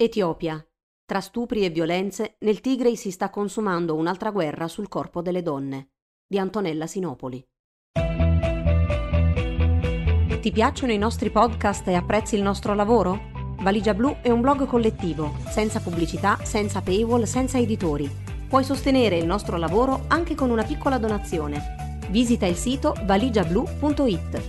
Etiopia. 0.00 0.64
Tra 1.04 1.20
stupri 1.20 1.64
e 1.64 1.70
violenze, 1.70 2.36
nel 2.42 2.60
Tigray 2.60 2.94
si 2.94 3.10
sta 3.10 3.30
consumando 3.30 3.96
un'altra 3.96 4.30
guerra 4.30 4.68
sul 4.68 4.86
corpo 4.86 5.22
delle 5.22 5.42
donne. 5.42 5.88
Di 6.24 6.38
Antonella 6.38 6.86
Sinopoli. 6.86 7.44
Ti 10.40 10.52
piacciono 10.52 10.92
i 10.92 10.98
nostri 10.98 11.30
podcast 11.30 11.88
e 11.88 11.94
apprezzi 11.94 12.36
il 12.36 12.42
nostro 12.42 12.74
lavoro? 12.74 13.56
Valigia 13.60 13.92
Blu 13.92 14.18
è 14.22 14.30
un 14.30 14.40
blog 14.40 14.66
collettivo, 14.66 15.34
senza 15.48 15.80
pubblicità, 15.80 16.38
senza 16.44 16.80
paywall, 16.80 17.24
senza 17.24 17.58
editori. 17.58 18.08
Puoi 18.48 18.62
sostenere 18.62 19.16
il 19.16 19.26
nostro 19.26 19.56
lavoro 19.56 20.04
anche 20.06 20.36
con 20.36 20.50
una 20.50 20.62
piccola 20.62 20.98
donazione. 20.98 21.98
Visita 22.10 22.46
il 22.46 22.54
sito 22.54 22.94
valigiablu.it. 23.02 24.42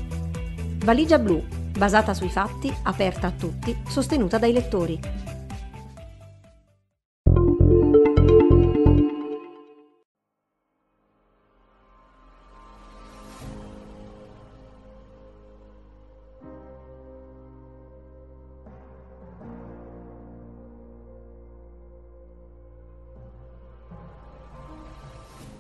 Valigia 0.86 1.18
Blu, 1.18 1.43
basata 1.75 2.13
sui 2.13 2.29
fatti, 2.29 2.71
aperta 2.84 3.25
a 3.25 3.31
tutti, 3.31 3.75
sostenuta 3.88 4.37
dai 4.37 4.54
lettori. 4.54 5.27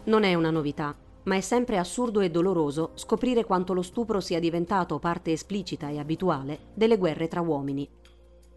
Non 0.09 0.23
è 0.23 0.33
una 0.33 0.49
novità, 0.49 0.97
ma 1.25 1.35
è 1.35 1.39
sempre 1.39 1.77
assurdo 1.77 2.19
e 2.21 2.31
doloroso 2.31 2.93
scoprire 2.95 3.45
quanto 3.45 3.75
lo 3.75 3.83
stupro 3.83 4.19
sia 4.19 4.39
diventato 4.39 4.97
parte 4.97 5.31
esplicita 5.31 5.87
e 5.89 5.99
abituale 5.99 6.71
delle 6.73 6.97
guerre 6.97 7.27
tra 7.27 7.41
uomini. 7.41 7.87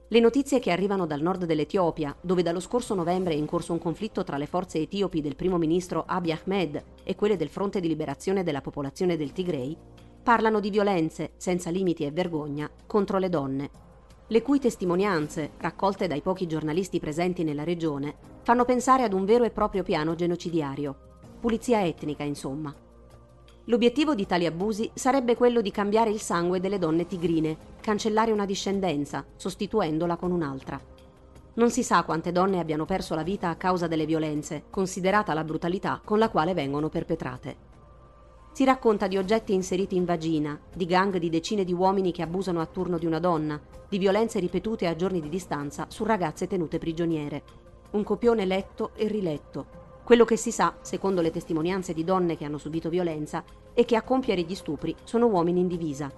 Le 0.08 0.20
notizie 0.20 0.60
che 0.60 0.70
arrivano 0.70 1.04
dal 1.04 1.20
nord 1.20 1.44
dell'Etiopia, 1.44 2.16
dove 2.22 2.42
dallo 2.42 2.58
scorso 2.58 2.94
novembre 2.94 3.34
è 3.34 3.36
in 3.36 3.44
corso 3.44 3.74
un 3.74 3.80
conflitto 3.80 4.24
tra 4.24 4.38
le 4.38 4.46
forze 4.46 4.78
etiopi 4.78 5.20
del 5.20 5.36
primo 5.36 5.58
ministro 5.58 6.04
Abiy 6.06 6.32
Ahmed 6.32 6.84
e 7.04 7.14
quelle 7.16 7.36
del 7.36 7.50
Fronte 7.50 7.80
di 7.80 7.88
Liberazione 7.88 8.44
della 8.44 8.62
Popolazione 8.62 9.18
del 9.18 9.32
Tigray, 9.32 9.76
parlano 10.22 10.58
di 10.58 10.70
violenze, 10.70 11.32
senza 11.36 11.68
limiti 11.68 12.06
e 12.06 12.12
vergogna, 12.12 12.70
contro 12.86 13.18
le 13.18 13.28
donne, 13.28 13.70
le 14.26 14.40
cui 14.40 14.58
testimonianze, 14.58 15.50
raccolte 15.58 16.06
dai 16.06 16.22
pochi 16.22 16.46
giornalisti 16.46 16.98
presenti 16.98 17.44
nella 17.44 17.64
regione, 17.64 18.14
fanno 18.42 18.64
pensare 18.64 19.02
ad 19.02 19.12
un 19.12 19.26
vero 19.26 19.44
e 19.44 19.50
proprio 19.50 19.82
piano 19.82 20.14
genocidiario 20.14 21.10
pulizia 21.42 21.84
etnica, 21.84 22.22
insomma. 22.22 22.72
L'obiettivo 23.64 24.14
di 24.14 24.26
tali 24.26 24.46
abusi 24.46 24.88
sarebbe 24.94 25.34
quello 25.34 25.60
di 25.60 25.72
cambiare 25.72 26.10
il 26.10 26.20
sangue 26.20 26.60
delle 26.60 26.78
donne 26.78 27.04
tigrine, 27.04 27.56
cancellare 27.80 28.30
una 28.30 28.46
discendenza, 28.46 29.24
sostituendola 29.34 30.14
con 30.16 30.30
un'altra. 30.30 30.80
Non 31.54 31.70
si 31.72 31.82
sa 31.82 32.04
quante 32.04 32.30
donne 32.30 32.60
abbiano 32.60 32.84
perso 32.84 33.16
la 33.16 33.24
vita 33.24 33.48
a 33.48 33.56
causa 33.56 33.88
delle 33.88 34.06
violenze, 34.06 34.66
considerata 34.70 35.34
la 35.34 35.42
brutalità 35.42 36.00
con 36.04 36.20
la 36.20 36.30
quale 36.30 36.54
vengono 36.54 36.88
perpetrate. 36.88 37.70
Si 38.52 38.64
racconta 38.64 39.08
di 39.08 39.16
oggetti 39.16 39.52
inseriti 39.52 39.96
in 39.96 40.04
vagina, 40.04 40.56
di 40.72 40.86
gang 40.86 41.16
di 41.16 41.28
decine 41.28 41.64
di 41.64 41.72
uomini 41.72 42.12
che 42.12 42.22
abusano 42.22 42.60
a 42.60 42.66
turno 42.66 42.98
di 42.98 43.06
una 43.06 43.18
donna, 43.18 43.60
di 43.88 43.98
violenze 43.98 44.38
ripetute 44.38 44.86
a 44.86 44.94
giorni 44.94 45.20
di 45.20 45.28
distanza 45.28 45.86
su 45.88 46.04
ragazze 46.04 46.46
tenute 46.46 46.78
prigioniere. 46.78 47.42
Un 47.90 48.04
copione 48.04 48.44
letto 48.44 48.92
e 48.94 49.08
riletto, 49.08 49.81
quello 50.04 50.24
che 50.24 50.36
si 50.36 50.50
sa, 50.50 50.74
secondo 50.80 51.20
le 51.20 51.30
testimonianze 51.30 51.92
di 51.92 52.04
donne 52.04 52.36
che 52.36 52.44
hanno 52.44 52.58
subito 52.58 52.88
violenza, 52.88 53.44
è 53.72 53.84
che 53.84 53.96
a 53.96 54.02
compiere 54.02 54.42
gli 54.42 54.54
stupri 54.54 54.94
sono 55.04 55.26
uomini 55.26 55.60
in 55.60 55.68
divisa, 55.68 56.10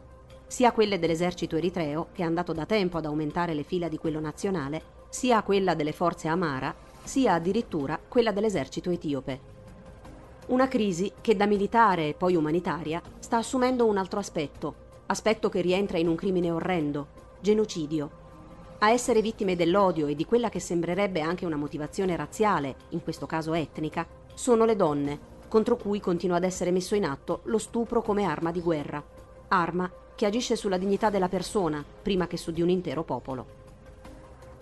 sia 0.46 0.72
quelle 0.72 0.98
dell'esercito 0.98 1.56
eritreo, 1.56 2.08
che 2.12 2.22
è 2.22 2.24
andato 2.24 2.52
da 2.52 2.64
tempo 2.64 2.98
ad 2.98 3.06
aumentare 3.06 3.54
le 3.54 3.62
fila 3.62 3.88
di 3.88 3.98
quello 3.98 4.20
nazionale, 4.20 4.82
sia 5.08 5.42
quella 5.42 5.74
delle 5.74 5.92
forze 5.92 6.28
Amara, 6.28 6.74
sia 7.02 7.34
addirittura 7.34 7.98
quella 8.06 8.32
dell'esercito 8.32 8.90
etiope. 8.90 9.52
Una 10.46 10.68
crisi 10.68 11.12
che 11.20 11.36
da 11.36 11.46
militare 11.46 12.08
e 12.08 12.14
poi 12.14 12.36
umanitaria 12.36 13.02
sta 13.18 13.38
assumendo 13.38 13.86
un 13.86 13.96
altro 13.96 14.18
aspetto, 14.18 14.74
aspetto 15.06 15.48
che 15.48 15.60
rientra 15.60 15.98
in 15.98 16.08
un 16.08 16.14
crimine 16.14 16.50
orrendo, 16.50 17.08
genocidio, 17.40 18.22
a 18.84 18.90
essere 18.90 19.22
vittime 19.22 19.56
dell'odio 19.56 20.06
e 20.08 20.14
di 20.14 20.26
quella 20.26 20.50
che 20.50 20.60
sembrerebbe 20.60 21.22
anche 21.22 21.46
una 21.46 21.56
motivazione 21.56 22.16
razziale, 22.16 22.76
in 22.90 23.02
questo 23.02 23.24
caso 23.24 23.54
etnica, 23.54 24.06
sono 24.34 24.66
le 24.66 24.76
donne, 24.76 25.18
contro 25.48 25.76
cui 25.76 26.00
continua 26.00 26.36
ad 26.36 26.44
essere 26.44 26.70
messo 26.70 26.94
in 26.94 27.06
atto 27.06 27.40
lo 27.44 27.56
stupro 27.56 28.02
come 28.02 28.24
arma 28.24 28.52
di 28.52 28.60
guerra, 28.60 29.02
arma 29.48 29.90
che 30.14 30.26
agisce 30.26 30.54
sulla 30.54 30.76
dignità 30.76 31.08
della 31.08 31.30
persona 31.30 31.82
prima 32.02 32.26
che 32.26 32.36
su 32.36 32.50
di 32.50 32.60
un 32.60 32.68
intero 32.68 33.04
popolo. 33.04 33.62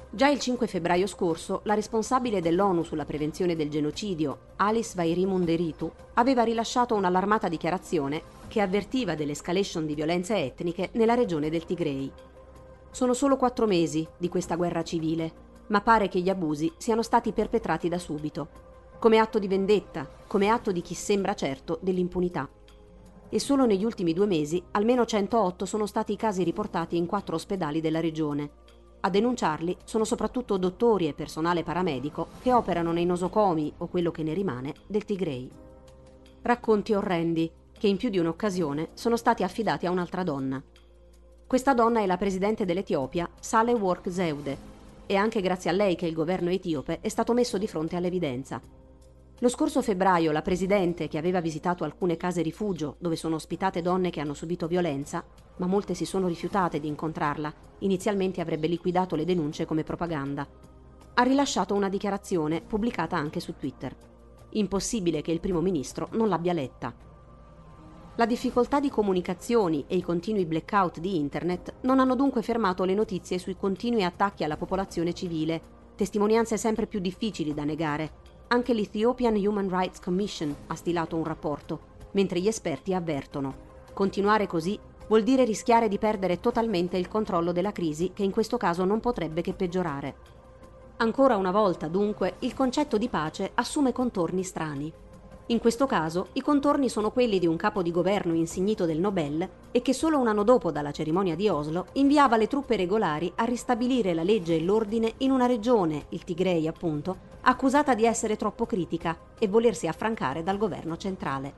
Già 0.08 0.28
il 0.28 0.38
5 0.38 0.68
febbraio 0.68 1.08
scorso, 1.08 1.62
la 1.64 1.74
responsabile 1.74 2.40
dell'ONU 2.40 2.84
sulla 2.84 3.04
prevenzione 3.04 3.56
del 3.56 3.70
genocidio, 3.70 4.52
Alice 4.56 4.92
Vairimunde 4.94 5.58
aveva 6.14 6.44
rilasciato 6.44 6.94
un'allarmata 6.94 7.48
dichiarazione 7.48 8.22
che 8.46 8.60
avvertiva 8.60 9.16
dell'escalation 9.16 9.84
di 9.84 9.96
violenze 9.96 10.36
etniche 10.36 10.90
nella 10.92 11.14
regione 11.14 11.50
del 11.50 11.64
Tigray. 11.64 12.12
Sono 12.92 13.14
solo 13.14 13.38
quattro 13.38 13.66
mesi 13.66 14.06
di 14.18 14.28
questa 14.28 14.54
guerra 14.54 14.82
civile, 14.82 15.32
ma 15.68 15.80
pare 15.80 16.08
che 16.08 16.20
gli 16.20 16.28
abusi 16.28 16.70
siano 16.76 17.00
stati 17.00 17.32
perpetrati 17.32 17.88
da 17.88 17.98
subito, 17.98 18.48
come 18.98 19.16
atto 19.16 19.38
di 19.38 19.48
vendetta, 19.48 20.06
come 20.26 20.50
atto 20.50 20.72
di 20.72 20.82
chi 20.82 20.92
sembra 20.92 21.32
certo 21.34 21.78
dell'impunità. 21.80 22.46
E 23.30 23.40
solo 23.40 23.64
negli 23.64 23.82
ultimi 23.82 24.12
due 24.12 24.26
mesi 24.26 24.62
almeno 24.72 25.06
108 25.06 25.64
sono 25.64 25.86
stati 25.86 26.12
i 26.12 26.16
casi 26.16 26.42
riportati 26.42 26.98
in 26.98 27.06
quattro 27.06 27.34
ospedali 27.34 27.80
della 27.80 27.98
regione. 27.98 28.50
A 29.00 29.08
denunciarli 29.08 29.74
sono 29.84 30.04
soprattutto 30.04 30.58
dottori 30.58 31.08
e 31.08 31.14
personale 31.14 31.62
paramedico 31.62 32.28
che 32.42 32.52
operano 32.52 32.92
nei 32.92 33.06
nosocomi 33.06 33.72
o 33.78 33.88
quello 33.88 34.10
che 34.10 34.22
ne 34.22 34.34
rimane 34.34 34.74
del 34.86 35.06
Tigray. 35.06 35.48
Racconti 36.42 36.92
orrendi 36.92 37.50
che 37.72 37.88
in 37.88 37.96
più 37.96 38.10
di 38.10 38.18
un'occasione 38.18 38.90
sono 38.92 39.16
stati 39.16 39.42
affidati 39.42 39.86
a 39.86 39.90
un'altra 39.90 40.22
donna. 40.22 40.62
Questa 41.52 41.74
donna 41.74 42.00
è 42.00 42.06
la 42.06 42.16
presidente 42.16 42.64
dell'Etiopia, 42.64 43.28
Saleh 43.38 43.74
Work 43.74 44.10
Zeude, 44.10 44.56
e 45.04 45.16
anche 45.16 45.42
grazie 45.42 45.68
a 45.68 45.74
lei 45.74 45.96
che 45.96 46.06
il 46.06 46.14
governo 46.14 46.48
etiope 46.48 47.00
è 47.02 47.10
stato 47.10 47.34
messo 47.34 47.58
di 47.58 47.68
fronte 47.68 47.94
all'evidenza. 47.94 48.58
Lo 49.38 49.48
scorso 49.50 49.82
febbraio 49.82 50.32
la 50.32 50.40
presidente, 50.40 51.08
che 51.08 51.18
aveva 51.18 51.42
visitato 51.42 51.84
alcune 51.84 52.16
case 52.16 52.40
rifugio 52.40 52.96
dove 52.98 53.16
sono 53.16 53.34
ospitate 53.34 53.82
donne 53.82 54.08
che 54.08 54.20
hanno 54.20 54.32
subito 54.32 54.66
violenza, 54.66 55.22
ma 55.56 55.66
molte 55.66 55.92
si 55.92 56.06
sono 56.06 56.26
rifiutate 56.26 56.80
di 56.80 56.88
incontrarla, 56.88 57.52
inizialmente 57.80 58.40
avrebbe 58.40 58.66
liquidato 58.66 59.14
le 59.14 59.26
denunce 59.26 59.66
come 59.66 59.84
propaganda, 59.84 60.48
ha 61.12 61.22
rilasciato 61.22 61.74
una 61.74 61.90
dichiarazione 61.90 62.62
pubblicata 62.62 63.18
anche 63.18 63.40
su 63.40 63.54
Twitter. 63.58 63.94
Impossibile 64.52 65.20
che 65.20 65.32
il 65.32 65.40
primo 65.40 65.60
ministro 65.60 66.08
non 66.12 66.30
l'abbia 66.30 66.54
letta. 66.54 67.11
La 68.16 68.26
difficoltà 68.26 68.78
di 68.78 68.90
comunicazioni 68.90 69.84
e 69.88 69.96
i 69.96 70.02
continui 70.02 70.44
blackout 70.44 70.98
di 70.98 71.16
Internet 71.16 71.76
non 71.80 71.98
hanno 71.98 72.14
dunque 72.14 72.42
fermato 72.42 72.84
le 72.84 72.92
notizie 72.92 73.38
sui 73.38 73.56
continui 73.56 74.04
attacchi 74.04 74.44
alla 74.44 74.58
popolazione 74.58 75.14
civile, 75.14 75.60
testimonianze 75.96 76.58
sempre 76.58 76.86
più 76.86 77.00
difficili 77.00 77.54
da 77.54 77.64
negare. 77.64 78.20
Anche 78.48 78.74
l'Ethiopian 78.74 79.34
Human 79.34 79.70
Rights 79.70 79.98
Commission 79.98 80.54
ha 80.66 80.74
stilato 80.74 81.16
un 81.16 81.24
rapporto, 81.24 81.80
mentre 82.12 82.38
gli 82.38 82.48
esperti 82.48 82.92
avvertono. 82.92 83.70
Continuare 83.94 84.46
così 84.46 84.78
vuol 85.08 85.22
dire 85.22 85.44
rischiare 85.44 85.88
di 85.88 85.96
perdere 85.96 86.38
totalmente 86.38 86.98
il 86.98 87.08
controllo 87.08 87.50
della 87.50 87.72
crisi 87.72 88.12
che 88.12 88.24
in 88.24 88.30
questo 88.30 88.58
caso 88.58 88.84
non 88.84 89.00
potrebbe 89.00 89.40
che 89.40 89.54
peggiorare. 89.54 90.14
Ancora 90.98 91.36
una 91.36 91.50
volta, 91.50 91.88
dunque, 91.88 92.34
il 92.40 92.52
concetto 92.52 92.98
di 92.98 93.08
pace 93.08 93.52
assume 93.54 93.92
contorni 93.92 94.42
strani. 94.42 94.92
In 95.52 95.58
questo 95.58 95.84
caso 95.84 96.28
i 96.32 96.40
contorni 96.40 96.88
sono 96.88 97.10
quelli 97.10 97.38
di 97.38 97.46
un 97.46 97.56
capo 97.56 97.82
di 97.82 97.90
governo 97.90 98.32
insignito 98.32 98.86
del 98.86 98.98
Nobel 98.98 99.46
e 99.70 99.82
che 99.82 99.92
solo 99.92 100.18
un 100.18 100.26
anno 100.26 100.44
dopo 100.44 100.70
dalla 100.70 100.92
cerimonia 100.92 101.36
di 101.36 101.46
Oslo 101.50 101.88
inviava 101.92 102.38
le 102.38 102.46
truppe 102.46 102.74
regolari 102.74 103.30
a 103.34 103.44
ristabilire 103.44 104.14
la 104.14 104.22
legge 104.22 104.56
e 104.56 104.62
l'ordine 104.62 105.12
in 105.18 105.30
una 105.30 105.44
regione, 105.44 106.06
il 106.08 106.24
Tigray 106.24 106.66
appunto, 106.66 107.18
accusata 107.42 107.94
di 107.94 108.06
essere 108.06 108.36
troppo 108.36 108.64
critica 108.64 109.14
e 109.38 109.46
volersi 109.46 109.86
affrancare 109.86 110.42
dal 110.42 110.56
governo 110.56 110.96
centrale. 110.96 111.52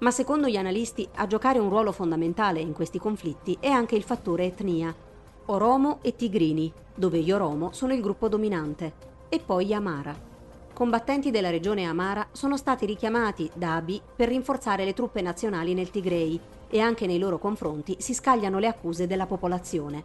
Ma 0.00 0.10
secondo 0.10 0.46
gli 0.46 0.58
analisti 0.58 1.08
a 1.14 1.26
giocare 1.26 1.58
un 1.58 1.70
ruolo 1.70 1.92
fondamentale 1.92 2.60
in 2.60 2.74
questi 2.74 2.98
conflitti 2.98 3.56
è 3.58 3.68
anche 3.68 3.96
il 3.96 4.02
fattore 4.02 4.44
etnia. 4.44 4.94
Oromo 5.46 6.00
e 6.02 6.14
Tigrini, 6.14 6.70
dove 6.94 7.20
gli 7.20 7.32
Oromo 7.32 7.72
sono 7.72 7.94
il 7.94 8.02
gruppo 8.02 8.28
dominante, 8.28 8.92
e 9.30 9.40
poi 9.40 9.64
Yamara 9.64 10.34
combattenti 10.76 11.30
della 11.30 11.48
regione 11.48 11.84
Amara 11.84 12.28
sono 12.32 12.58
stati 12.58 12.84
richiamati 12.84 13.50
da 13.54 13.76
Abiy 13.76 13.98
per 14.14 14.28
rinforzare 14.28 14.84
le 14.84 14.92
truppe 14.92 15.22
nazionali 15.22 15.72
nel 15.72 15.88
Tigray 15.90 16.38
e 16.68 16.80
anche 16.80 17.06
nei 17.06 17.18
loro 17.18 17.38
confronti 17.38 17.96
si 17.98 18.12
scagliano 18.12 18.58
le 18.58 18.66
accuse 18.66 19.06
della 19.06 19.24
popolazione. 19.24 20.04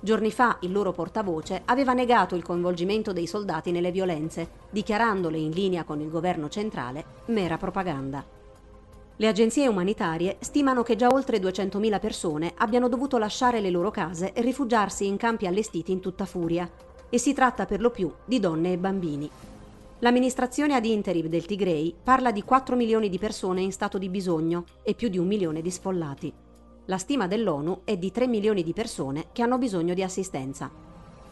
Giorni 0.00 0.30
fa 0.30 0.58
il 0.60 0.72
loro 0.72 0.92
portavoce 0.92 1.62
aveva 1.64 1.94
negato 1.94 2.34
il 2.34 2.42
coinvolgimento 2.42 3.14
dei 3.14 3.26
soldati 3.26 3.70
nelle 3.70 3.90
violenze, 3.90 4.46
dichiarandole 4.68 5.38
in 5.38 5.52
linea 5.52 5.84
con 5.84 6.00
il 6.00 6.10
governo 6.10 6.50
centrale 6.50 7.02
mera 7.28 7.56
propaganda. 7.56 8.22
Le 9.16 9.26
agenzie 9.26 9.68
umanitarie 9.68 10.36
stimano 10.40 10.82
che 10.82 10.96
già 10.96 11.08
oltre 11.08 11.38
200.000 11.38 11.98
persone 11.98 12.52
abbiano 12.58 12.90
dovuto 12.90 13.16
lasciare 13.16 13.60
le 13.60 13.70
loro 13.70 13.90
case 13.90 14.34
e 14.34 14.42
rifugiarsi 14.42 15.06
in 15.06 15.16
campi 15.16 15.46
allestiti 15.46 15.92
in 15.92 16.00
tutta 16.00 16.26
furia, 16.26 16.70
e 17.08 17.16
si 17.16 17.32
tratta 17.32 17.64
per 17.64 17.80
lo 17.80 17.90
più 17.90 18.12
di 18.24 18.38
donne 18.38 18.72
e 18.72 18.76
bambini. 18.76 19.30
L'amministrazione 20.04 20.74
ad 20.74 20.84
interim 20.84 21.28
del 21.28 21.46
Tigray 21.46 21.94
parla 22.04 22.30
di 22.30 22.42
4 22.42 22.76
milioni 22.76 23.08
di 23.08 23.18
persone 23.18 23.62
in 23.62 23.72
stato 23.72 23.96
di 23.96 24.10
bisogno 24.10 24.66
e 24.82 24.92
più 24.92 25.08
di 25.08 25.16
un 25.16 25.26
milione 25.26 25.62
di 25.62 25.70
sfollati. 25.70 26.30
La 26.84 26.98
stima 26.98 27.26
dell'ONU 27.26 27.84
è 27.84 27.96
di 27.96 28.10
3 28.10 28.26
milioni 28.26 28.62
di 28.62 28.74
persone 28.74 29.28
che 29.32 29.40
hanno 29.40 29.56
bisogno 29.56 29.94
di 29.94 30.02
assistenza. 30.02 30.70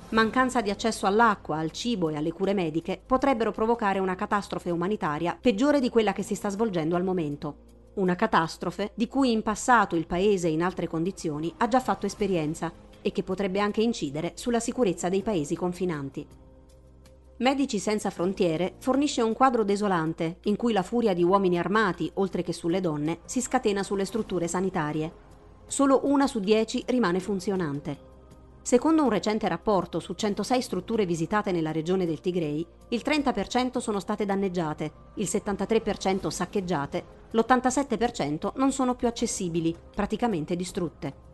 Mancanza 0.09 0.63
di 0.63 0.71
accesso 0.71 1.05
all'acqua, 1.05 1.59
al 1.59 1.71
cibo 1.71 2.09
e 2.09 2.17
alle 2.17 2.33
cure 2.33 2.55
mediche 2.55 2.99
potrebbero 3.05 3.53
provocare 3.53 3.99
una 3.99 4.15
catastrofe 4.15 4.71
umanitaria 4.71 5.37
peggiore 5.39 5.79
di 5.79 5.91
quella 5.91 6.15
che 6.15 6.23
si 6.23 6.35
sta 6.35 6.49
svolgendo 6.49 6.97
al 6.97 7.05
momento. 7.05 7.57
Una 7.97 8.15
catastrofe 8.15 8.93
di 8.95 9.07
cui 9.07 9.33
in 9.33 9.43
passato 9.43 9.97
il 9.97 10.07
paese 10.07 10.49
in 10.49 10.63
altre 10.63 10.89
condizioni 10.89 11.53
ha 11.59 11.69
già 11.69 11.81
fatto 11.81 12.07
esperienza 12.07 12.73
e 13.03 13.13
che 13.13 13.23
potrebbe 13.23 13.61
anche 13.61 13.83
incidere 13.83 14.33
sulla 14.37 14.61
sicurezza 14.61 15.11
dei 15.11 15.21
paesi 15.21 15.57
confinanti. 15.57 16.41
Medici 17.43 17.81
Senza 17.81 18.11
Frontiere 18.11 18.75
fornisce 18.79 19.21
un 19.21 19.33
quadro 19.33 19.65
desolante 19.65 20.37
in 20.45 20.55
cui 20.55 20.73
la 20.73 20.85
furia 20.85 21.13
di 21.13 21.25
uomini 21.25 21.59
armati, 21.59 22.09
oltre 22.15 22.43
che 22.43 22.53
sulle 22.53 22.81
donne, 22.81 23.19
si 23.25 23.41
scatena 23.41 23.83
sulle 23.83 24.05
strutture 24.05 24.47
sanitarie. 24.47 25.13
Solo 25.67 26.03
una 26.05 26.29
su 26.29 26.39
dieci 26.39 26.85
rimane 26.87 27.19
funzionante. 27.19 28.11
Secondo 28.63 29.03
un 29.03 29.09
recente 29.09 29.49
rapporto 29.49 29.99
su 29.99 30.13
106 30.15 30.63
strutture 30.63 31.05
visitate 31.05 31.51
nella 31.51 31.73
regione 31.73 32.07
del 32.07 32.21
Tigray, 32.21 32.65
il 32.91 33.03
30% 33.05 33.79
sono 33.79 33.99
state 33.99 34.25
danneggiate, 34.25 34.93
il 35.15 35.29
73% 35.29 36.29
saccheggiate, 36.29 37.05
l'87% 37.33 38.53
non 38.55 38.71
sono 38.71 38.95
più 38.95 39.09
accessibili, 39.09 39.77
praticamente 39.93 40.55
distrutte. 40.55 41.31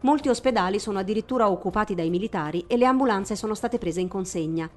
Molti 0.00 0.30
ospedali 0.30 0.78
sono 0.78 1.00
addirittura 1.00 1.50
occupati 1.50 1.94
dai 1.94 2.08
militari 2.08 2.64
e 2.66 2.78
le 2.78 2.86
ambulanze 2.86 3.36
sono 3.36 3.54
state 3.54 3.76
prese 3.76 4.00
in 4.00 4.08
consegna, 4.08 4.70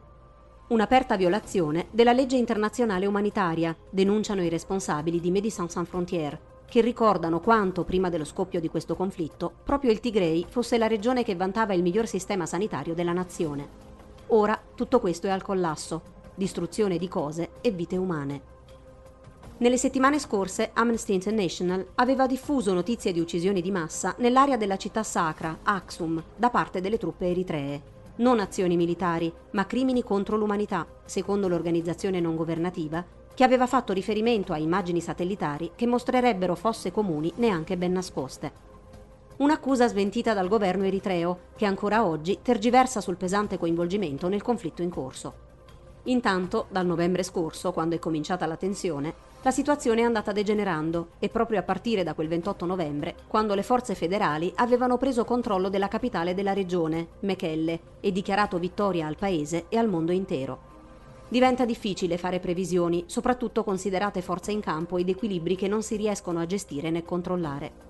Un'aperta 0.69 1.15
violazione 1.15 1.87
della 1.91 2.11
legge 2.11 2.35
internazionale 2.35 3.05
umanitaria, 3.05 3.73
denunciano 3.89 4.43
i 4.43 4.49
responsabili 4.49 5.21
di 5.21 5.31
Médecins 5.31 5.71
Sans 5.71 5.87
Frontières, 5.87 6.37
che 6.67 6.81
ricordano 6.81 7.39
quanto, 7.39 7.85
prima 7.85 8.09
dello 8.09 8.25
scoppio 8.25 8.59
di 8.59 8.67
questo 8.67 8.93
conflitto, 8.93 9.49
proprio 9.63 9.91
il 9.91 10.01
Tigray 10.01 10.45
fosse 10.49 10.77
la 10.77 10.87
regione 10.87 11.23
che 11.23 11.37
vantava 11.37 11.73
il 11.73 11.81
miglior 11.81 12.05
sistema 12.05 12.45
sanitario 12.45 12.93
della 12.93 13.13
nazione. 13.13 13.65
Ora 14.27 14.61
tutto 14.75 14.99
questo 14.99 15.27
è 15.27 15.29
al 15.29 15.41
collasso, 15.41 16.01
distruzione 16.35 16.97
di 16.97 17.07
cose 17.07 17.51
e 17.61 17.71
vite 17.71 17.95
umane. 17.95 18.41
Nelle 19.59 19.77
settimane 19.77 20.19
scorse 20.19 20.71
Amnesty 20.73 21.13
International 21.13 21.91
aveva 21.95 22.27
diffuso 22.27 22.73
notizie 22.73 23.13
di 23.13 23.21
uccisioni 23.21 23.61
di 23.61 23.71
massa 23.71 24.15
nell'area 24.17 24.57
della 24.57 24.75
città 24.75 25.01
sacra, 25.01 25.59
Aksum, 25.63 26.21
da 26.35 26.49
parte 26.49 26.81
delle 26.81 26.97
truppe 26.97 27.27
eritree 27.27 27.95
non 28.17 28.39
azioni 28.39 28.75
militari, 28.75 29.31
ma 29.51 29.65
crimini 29.65 30.03
contro 30.03 30.37
l'umanità, 30.37 30.85
secondo 31.05 31.47
l'organizzazione 31.47 32.19
non 32.19 32.35
governativa, 32.35 33.03
che 33.33 33.43
aveva 33.43 33.67
fatto 33.67 33.93
riferimento 33.93 34.53
a 34.53 34.57
immagini 34.57 34.99
satellitari 34.99 35.71
che 35.75 35.85
mostrerebbero 35.85 36.55
fosse 36.55 36.91
comuni 36.91 37.31
neanche 37.35 37.77
ben 37.77 37.91
nascoste. 37.91 38.65
Un'accusa 39.37 39.87
sventita 39.87 40.33
dal 40.33 40.47
governo 40.47 40.85
eritreo, 40.85 41.39
che 41.55 41.65
ancora 41.65 42.03
oggi 42.03 42.39
tergiversa 42.41 43.01
sul 43.01 43.17
pesante 43.17 43.59
coinvolgimento 43.59 44.27
nel 44.27 44.41
conflitto 44.41 44.81
in 44.81 44.89
corso. 44.89 45.45
Intanto, 46.05 46.65
dal 46.69 46.87
novembre 46.87 47.21
scorso, 47.21 47.71
quando 47.71 47.95
è 47.95 47.99
cominciata 47.99 48.47
la 48.47 48.55
tensione, 48.55 49.13
la 49.43 49.51
situazione 49.51 50.01
è 50.01 50.03
andata 50.03 50.31
degenerando 50.31 51.09
e 51.19 51.29
proprio 51.29 51.59
a 51.59 51.63
partire 51.63 52.03
da 52.03 52.15
quel 52.15 52.27
28 52.27 52.65
novembre, 52.65 53.15
quando 53.27 53.53
le 53.53 53.61
forze 53.61 53.93
federali 53.93 54.51
avevano 54.55 54.97
preso 54.97 55.25
controllo 55.25 55.69
della 55.69 55.87
capitale 55.87 56.33
della 56.33 56.53
regione, 56.53 57.07
Mekelle, 57.21 57.79
e 58.01 58.11
dichiarato 58.11 58.57
vittoria 58.57 59.05
al 59.05 59.15
paese 59.15 59.65
e 59.69 59.77
al 59.77 59.87
mondo 59.87 60.11
intero. 60.11 60.75
Diventa 61.29 61.65
difficile 61.65 62.17
fare 62.17 62.39
previsioni, 62.39 63.03
soprattutto 63.05 63.63
considerate 63.63 64.21
forze 64.21 64.51
in 64.51 64.59
campo 64.59 64.97
ed 64.97 65.07
equilibri 65.07 65.55
che 65.55 65.67
non 65.67 65.83
si 65.83 65.97
riescono 65.97 66.39
a 66.39 66.45
gestire 66.45 66.89
né 66.89 67.05
controllare. 67.05 67.85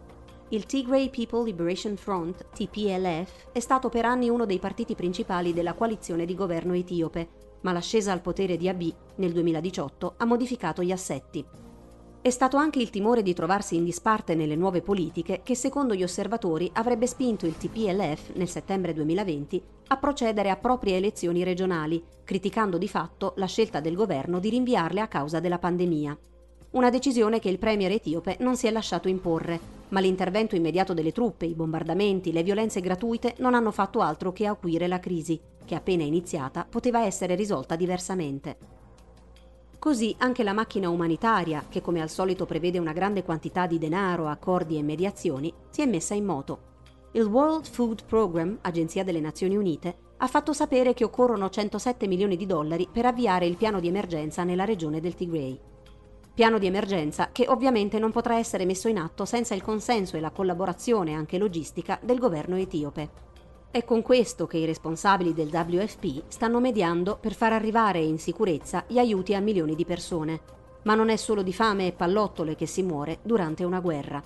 Il 0.49 0.65
Tigray 0.65 1.09
People 1.09 1.43
Liberation 1.43 1.95
Front, 1.95 2.47
TPLF, 2.53 3.51
è 3.51 3.59
stato 3.59 3.89
per 3.89 4.05
anni 4.05 4.29
uno 4.29 4.45
dei 4.45 4.59
partiti 4.59 4.95
principali 4.95 5.53
della 5.53 5.73
coalizione 5.73 6.25
di 6.25 6.35
governo 6.35 6.73
etiope 6.73 7.46
ma 7.61 7.71
l'ascesa 7.71 8.11
al 8.11 8.21
potere 8.21 8.57
di 8.57 8.69
Abiy 8.69 8.93
nel 9.15 9.31
2018 9.33 10.15
ha 10.17 10.25
modificato 10.25 10.83
gli 10.83 10.91
assetti. 10.91 11.45
È 12.21 12.29
stato 12.29 12.57
anche 12.57 12.79
il 12.79 12.89
timore 12.89 13.23
di 13.23 13.33
trovarsi 13.33 13.75
in 13.75 13.85
disparte 13.85 14.35
nelle 14.35 14.55
nuove 14.55 14.81
politiche 14.81 15.41
che 15.43 15.55
secondo 15.55 15.95
gli 15.95 16.03
osservatori 16.03 16.69
avrebbe 16.73 17.07
spinto 17.07 17.45
il 17.45 17.55
TPLF 17.55 18.33
nel 18.33 18.49
settembre 18.49 18.93
2020 18.93 19.63
a 19.87 19.97
procedere 19.97 20.49
a 20.49 20.57
proprie 20.57 20.97
elezioni 20.97 21.43
regionali, 21.43 22.03
criticando 22.25 22.77
di 22.77 22.89
fatto 22.89 23.33
la 23.37 23.45
scelta 23.45 23.79
del 23.79 23.95
governo 23.95 24.39
di 24.39 24.49
rinviarle 24.49 24.99
a 24.99 25.07
causa 25.07 25.39
della 25.39 25.59
pandemia. 25.59 26.17
Una 26.71 26.89
decisione 26.89 27.39
che 27.39 27.47
il 27.47 27.59
premier 27.59 27.91
etiope 27.91 28.35
non 28.41 28.57
si 28.57 28.67
è 28.67 28.71
lasciato 28.71 29.07
imporre, 29.07 29.59
ma 29.89 30.01
l'intervento 30.01 30.55
immediato 30.55 30.93
delle 30.93 31.13
truppe, 31.13 31.45
i 31.45 31.53
bombardamenti, 31.53 32.33
le 32.33 32.43
violenze 32.43 32.81
gratuite 32.81 33.35
non 33.37 33.53
hanno 33.53 33.71
fatto 33.71 34.01
altro 34.01 34.33
che 34.33 34.45
acuire 34.45 34.87
la 34.87 34.99
crisi, 34.99 35.39
che 35.67 35.75
appena 35.75 36.03
iniziata 36.03 36.65
poteva 36.67 37.03
essere 37.03 37.35
risolta 37.35 37.75
diversamente. 37.75 38.57
Così 39.77 40.15
anche 40.19 40.43
la 40.43 40.53
macchina 40.53 40.89
umanitaria, 40.89 41.65
che 41.69 41.81
come 41.81 42.01
al 42.01 42.09
solito 42.09 42.45
prevede 42.45 42.79
una 42.79 42.93
grande 42.93 43.23
quantità 43.23 43.67
di 43.67 43.77
denaro, 43.77 44.27
accordi 44.27 44.77
e 44.77 44.81
mediazioni, 44.81 45.53
si 45.69 45.81
è 45.81 45.85
messa 45.85 46.15
in 46.15 46.25
moto. 46.25 46.59
Il 47.11 47.25
World 47.25 47.67
Food 47.67 48.05
Program, 48.05 48.57
agenzia 48.61 49.03
delle 49.03 49.19
Nazioni 49.19 49.55
Unite, 49.55 49.95
ha 50.17 50.27
fatto 50.27 50.53
sapere 50.53 50.93
che 50.93 51.03
occorrono 51.03 51.49
107 51.49 52.07
milioni 52.07 52.37
di 52.37 52.45
dollari 52.45 52.87
per 52.91 53.05
avviare 53.05 53.45
il 53.45 53.57
piano 53.57 53.79
di 53.79 53.87
emergenza 53.87 54.43
nella 54.43 54.65
regione 54.65 54.99
del 54.99 55.15
Tigray. 55.15 55.59
Piano 56.33 56.57
di 56.57 56.65
emergenza 56.65 57.29
che 57.31 57.45
ovviamente 57.47 57.99
non 57.99 58.11
potrà 58.11 58.37
essere 58.37 58.65
messo 58.65 58.87
in 58.87 58.97
atto 58.97 59.25
senza 59.25 59.53
il 59.53 59.63
consenso 59.63 60.17
e 60.17 60.19
la 60.19 60.31
collaborazione 60.31 61.13
anche 61.13 61.37
logistica 61.37 61.99
del 62.01 62.19
governo 62.19 62.55
etiope. 62.55 63.26
È 63.77 63.85
con 63.85 64.01
questo 64.01 64.47
che 64.47 64.57
i 64.57 64.65
responsabili 64.65 65.35
del 65.35 65.51
WFP 65.53 66.23
stanno 66.29 66.59
mediando 66.59 67.15
per 67.21 67.35
far 67.35 67.53
arrivare 67.53 67.99
in 67.99 68.17
sicurezza 68.17 68.83
gli 68.87 68.97
aiuti 68.97 69.35
a 69.35 69.39
milioni 69.39 69.75
di 69.75 69.85
persone. 69.85 70.39
Ma 70.81 70.95
non 70.95 71.09
è 71.09 71.15
solo 71.15 71.43
di 71.43 71.53
fame 71.53 71.85
e 71.85 71.91
pallottole 71.91 72.55
che 72.55 72.65
si 72.65 72.81
muore 72.81 73.19
durante 73.21 73.63
una 73.63 73.79
guerra. 73.79 74.19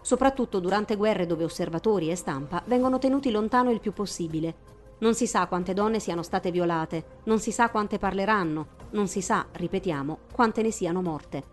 Soprattutto 0.00 0.60
durante 0.60 0.96
guerre 0.96 1.26
dove 1.26 1.44
osservatori 1.44 2.10
e 2.10 2.16
stampa 2.16 2.62
vengono 2.64 2.98
tenuti 2.98 3.30
lontano 3.30 3.70
il 3.70 3.80
più 3.80 3.92
possibile. 3.92 4.54
Non 5.00 5.14
si 5.14 5.26
sa 5.26 5.46
quante 5.46 5.74
donne 5.74 6.00
siano 6.00 6.22
state 6.22 6.50
violate, 6.50 7.18
non 7.24 7.38
si 7.38 7.52
sa 7.52 7.68
quante 7.68 7.98
parleranno, 7.98 8.66
non 8.92 9.08
si 9.08 9.20
sa, 9.20 9.44
ripetiamo, 9.52 10.20
quante 10.32 10.62
ne 10.62 10.70
siano 10.70 11.02
morte. 11.02 11.44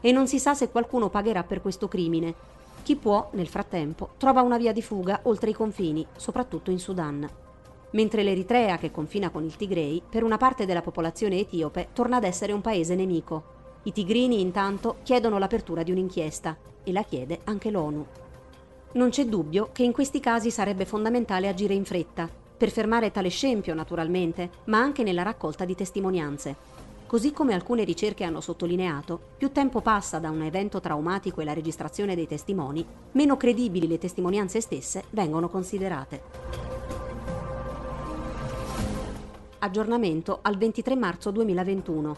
E 0.00 0.12
non 0.12 0.28
si 0.28 0.38
sa 0.38 0.54
se 0.54 0.70
qualcuno 0.70 1.08
pagherà 1.08 1.42
per 1.42 1.60
questo 1.60 1.88
crimine, 1.88 2.53
chi 2.82 2.96
può, 2.96 3.30
nel 3.32 3.48
frattempo, 3.48 4.10
trova 4.18 4.42
una 4.42 4.58
via 4.58 4.72
di 4.72 4.82
fuga 4.82 5.20
oltre 5.24 5.50
i 5.50 5.54
confini, 5.54 6.06
soprattutto 6.16 6.70
in 6.70 6.78
Sudan. 6.78 7.28
Mentre 7.92 8.22
l'Eritrea, 8.22 8.76
che 8.76 8.90
confina 8.90 9.30
con 9.30 9.44
il 9.44 9.56
Tigray, 9.56 10.02
per 10.08 10.24
una 10.24 10.36
parte 10.36 10.66
della 10.66 10.82
popolazione 10.82 11.38
etiope 11.38 11.88
torna 11.92 12.16
ad 12.16 12.24
essere 12.24 12.52
un 12.52 12.60
paese 12.60 12.94
nemico. 12.94 13.52
I 13.84 13.92
tigrini 13.92 14.40
intanto 14.40 14.96
chiedono 15.02 15.38
l'apertura 15.38 15.82
di 15.82 15.90
un'inchiesta 15.90 16.56
e 16.82 16.92
la 16.92 17.02
chiede 17.02 17.40
anche 17.44 17.70
l'ONU. 17.70 18.06
Non 18.92 19.10
c'è 19.10 19.26
dubbio 19.26 19.70
che 19.72 19.82
in 19.82 19.92
questi 19.92 20.20
casi 20.20 20.50
sarebbe 20.50 20.84
fondamentale 20.84 21.48
agire 21.48 21.74
in 21.74 21.84
fretta, 21.84 22.28
per 22.56 22.70
fermare 22.70 23.10
tale 23.10 23.28
scempio 23.28 23.74
naturalmente, 23.74 24.50
ma 24.66 24.78
anche 24.78 25.02
nella 25.02 25.22
raccolta 25.22 25.64
di 25.64 25.74
testimonianze. 25.74 26.56
Così 27.14 27.32
come 27.32 27.54
alcune 27.54 27.84
ricerche 27.84 28.24
hanno 28.24 28.40
sottolineato, 28.40 29.20
più 29.36 29.52
tempo 29.52 29.80
passa 29.80 30.18
da 30.18 30.30
un 30.30 30.42
evento 30.42 30.80
traumatico 30.80 31.40
e 31.40 31.44
la 31.44 31.52
registrazione 31.52 32.16
dei 32.16 32.26
testimoni, 32.26 32.84
meno 33.12 33.36
credibili 33.36 33.86
le 33.86 33.98
testimonianze 33.98 34.60
stesse 34.60 35.04
vengono 35.10 35.48
considerate. 35.48 36.22
Aggiornamento 39.60 40.40
al 40.42 40.56
23 40.56 40.96
marzo 40.96 41.30
2021. 41.30 42.16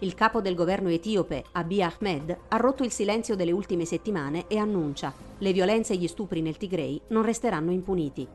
Il 0.00 0.14
capo 0.14 0.42
del 0.42 0.54
governo 0.54 0.90
etiope, 0.90 1.42
Abiy 1.52 1.80
Ahmed, 1.80 2.38
ha 2.48 2.56
rotto 2.58 2.84
il 2.84 2.90
silenzio 2.90 3.34
delle 3.34 3.52
ultime 3.52 3.86
settimane 3.86 4.44
e 4.46 4.58
annuncia 4.58 5.10
le 5.38 5.52
violenze 5.54 5.94
e 5.94 5.96
gli 5.96 6.06
stupri 6.06 6.42
nel 6.42 6.58
Tigray 6.58 7.00
non 7.08 7.22
resteranno 7.22 7.70
impuniti. 7.70 8.28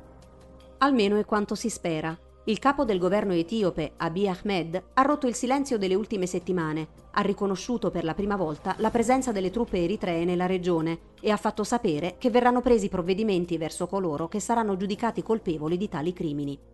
Almeno 0.79 1.19
è 1.19 1.25
quanto 1.25 1.53
si 1.53 1.69
spera, 1.69 2.17
il 2.45 2.57
capo 2.57 2.85
del 2.85 2.97
governo 2.97 3.33
etiope, 3.33 3.91
Abiy 3.97 4.27
Ahmed, 4.27 4.83
ha 4.93 5.01
rotto 5.03 5.27
il 5.27 5.35
silenzio 5.35 5.77
delle 5.77 5.93
ultime 5.93 6.25
settimane, 6.25 6.87
ha 7.11 7.21
riconosciuto 7.21 7.91
per 7.91 8.03
la 8.03 8.15
prima 8.15 8.35
volta 8.35 8.73
la 8.79 8.89
presenza 8.89 9.31
delle 9.31 9.51
truppe 9.51 9.83
eritree 9.83 10.25
nella 10.25 10.47
regione 10.47 10.99
e 11.21 11.29
ha 11.29 11.37
fatto 11.37 11.63
sapere 11.63 12.15
che 12.17 12.31
verranno 12.31 12.61
presi 12.61 12.89
provvedimenti 12.89 13.57
verso 13.57 13.85
coloro 13.85 14.27
che 14.27 14.39
saranno 14.39 14.75
giudicati 14.75 15.21
colpevoli 15.21 15.77
di 15.77 15.87
tali 15.87 16.13
crimini. 16.13 16.70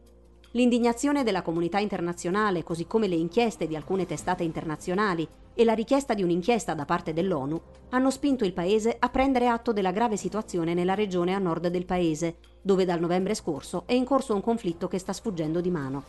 L'indignazione 0.57 1.21
della 1.21 1.43
comunità 1.43 1.77
internazionale, 1.77 2.63
così 2.63 2.87
come 2.87 3.05
le 3.05 3.13
inchieste 3.13 3.67
di 3.67 3.75
alcune 3.75 4.07
testate 4.07 4.43
internazionali 4.43 5.27
e 5.53 5.63
la 5.63 5.73
richiesta 5.73 6.15
di 6.15 6.23
un'inchiesta 6.23 6.73
da 6.73 6.83
parte 6.83 7.13
dell'ONU, 7.13 7.61
hanno 7.89 8.09
spinto 8.09 8.43
il 8.43 8.53
paese 8.53 8.95
a 8.97 9.07
prendere 9.09 9.49
atto 9.49 9.71
della 9.71 9.91
grave 9.91 10.17
situazione 10.17 10.73
nella 10.73 10.95
regione 10.95 11.35
a 11.35 11.37
nord 11.37 11.67
del 11.67 11.85
paese, 11.85 12.37
dove 12.59 12.85
dal 12.85 12.99
novembre 12.99 13.35
scorso 13.35 13.83
è 13.85 13.93
in 13.93 14.03
corso 14.03 14.33
un 14.33 14.41
conflitto 14.41 14.87
che 14.87 14.97
sta 14.97 15.13
sfuggendo 15.13 15.61
di 15.61 15.69
mano. 15.69 16.03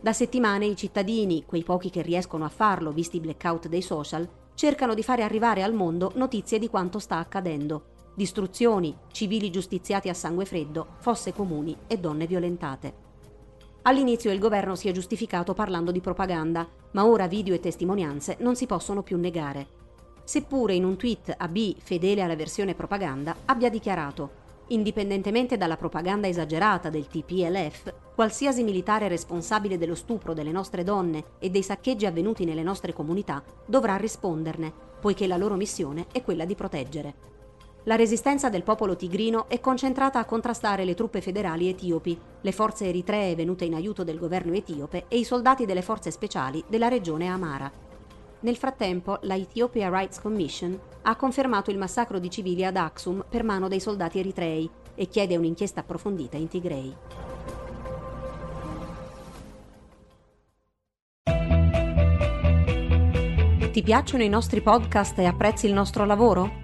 Da 0.00 0.12
settimane 0.12 0.66
i 0.66 0.76
cittadini, 0.76 1.42
quei 1.44 1.64
pochi 1.64 1.90
che 1.90 2.02
riescono 2.02 2.44
a 2.44 2.50
farlo 2.50 2.92
visti 2.92 3.16
i 3.16 3.20
blackout 3.20 3.66
dei 3.66 3.82
social, 3.82 4.28
cercano 4.54 4.94
di 4.94 5.02
fare 5.02 5.24
arrivare 5.24 5.64
al 5.64 5.74
mondo 5.74 6.12
notizie 6.14 6.60
di 6.60 6.68
quanto 6.68 7.00
sta 7.00 7.18
accadendo. 7.18 7.86
Distruzioni, 8.14 8.96
civili 9.10 9.50
giustiziati 9.50 10.08
a 10.08 10.14
sangue 10.14 10.44
freddo, 10.44 10.86
fosse 10.98 11.32
comuni 11.32 11.76
e 11.88 11.98
donne 11.98 12.28
violentate. 12.28 13.02
All'inizio 13.86 14.32
il 14.32 14.38
governo 14.38 14.76
si 14.76 14.88
è 14.88 14.92
giustificato 14.92 15.52
parlando 15.52 15.90
di 15.90 16.00
propaganda, 16.00 16.66
ma 16.92 17.04
ora 17.04 17.26
video 17.26 17.54
e 17.54 17.60
testimonianze 17.60 18.36
non 18.40 18.56
si 18.56 18.66
possono 18.66 19.02
più 19.02 19.18
negare. 19.18 19.66
Seppure 20.24 20.74
in 20.74 20.84
un 20.84 20.96
tweet 20.96 21.34
AB, 21.36 21.76
fedele 21.82 22.22
alla 22.22 22.34
versione 22.34 22.74
propaganda, 22.74 23.36
abbia 23.44 23.68
dichiarato 23.68 24.42
Indipendentemente 24.68 25.58
dalla 25.58 25.76
propaganda 25.76 26.26
esagerata 26.26 26.88
del 26.88 27.06
TPLF, 27.06 27.92
qualsiasi 28.14 28.62
militare 28.62 29.08
responsabile 29.08 29.76
dello 29.76 29.94
stupro 29.94 30.32
delle 30.32 30.52
nostre 30.52 30.84
donne 30.84 31.24
e 31.38 31.50
dei 31.50 31.62
saccheggi 31.62 32.06
avvenuti 32.06 32.46
nelle 32.46 32.62
nostre 32.62 32.94
comunità 32.94 33.42
dovrà 33.66 33.96
risponderne, 33.96 34.72
poiché 35.00 35.26
la 35.26 35.36
loro 35.36 35.56
missione 35.56 36.06
è 36.12 36.22
quella 36.22 36.46
di 36.46 36.54
proteggere. 36.54 37.33
La 37.86 37.96
resistenza 37.96 38.48
del 38.48 38.62
popolo 38.62 38.96
tigrino 38.96 39.46
è 39.46 39.60
concentrata 39.60 40.18
a 40.18 40.24
contrastare 40.24 40.86
le 40.86 40.94
truppe 40.94 41.20
federali 41.20 41.68
etiopi, 41.68 42.18
le 42.40 42.52
forze 42.52 42.86
eritree 42.86 43.34
venute 43.34 43.66
in 43.66 43.74
aiuto 43.74 44.04
del 44.04 44.18
governo 44.18 44.54
etiope 44.54 45.04
e 45.08 45.18
i 45.18 45.24
soldati 45.24 45.66
delle 45.66 45.82
forze 45.82 46.10
speciali 46.10 46.64
della 46.66 46.88
regione 46.88 47.28
Amara. 47.28 47.70
Nel 48.40 48.56
frattempo, 48.56 49.18
la 49.22 49.36
Ethiopia 49.36 49.90
Rights 49.90 50.18
Commission 50.18 50.78
ha 51.02 51.16
confermato 51.16 51.70
il 51.70 51.76
massacro 51.76 52.18
di 52.18 52.30
civili 52.30 52.64
ad 52.64 52.76
Aksum 52.76 53.22
per 53.28 53.44
mano 53.44 53.68
dei 53.68 53.80
soldati 53.80 54.18
eritrei 54.18 54.68
e 54.94 55.06
chiede 55.06 55.36
un'inchiesta 55.36 55.80
approfondita 55.80 56.38
in 56.38 56.48
Tigrei. 56.48 56.96
Ti 63.70 63.82
piacciono 63.82 64.22
i 64.22 64.28
nostri 64.28 64.62
podcast 64.62 65.18
e 65.18 65.26
apprezzi 65.26 65.66
il 65.66 65.74
nostro 65.74 66.06
lavoro? 66.06 66.63